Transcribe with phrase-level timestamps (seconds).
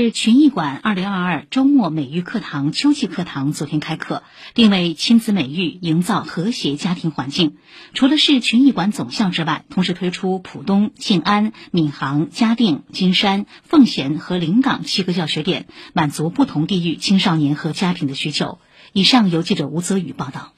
[0.00, 4.22] 是群艺馆二零二二周末美育课堂秋季课堂昨天开课
[4.54, 7.56] 定位亲子美育营造和谐家庭环境
[7.94, 18.60] 除了市群艺馆总校之外同时推出浦东静安闵行嘉定金山奉贤和临港七个教学点满足不同地域青少年和家庭的需求。
[18.92, 20.52] 以上由记者吴泽宇报道。